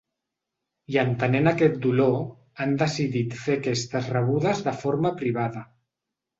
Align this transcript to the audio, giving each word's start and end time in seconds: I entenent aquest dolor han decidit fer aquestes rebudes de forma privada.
I 0.93 0.95
entenent 1.01 1.49
aquest 1.51 1.75
dolor 1.83 2.17
han 2.63 2.75
decidit 2.81 3.37
fer 3.45 3.61
aquestes 3.61 4.11
rebudes 4.17 4.67
de 4.71 4.77
forma 4.83 5.17
privada. 5.25 5.67